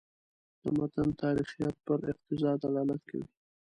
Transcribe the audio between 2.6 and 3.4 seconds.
دلالت کوي.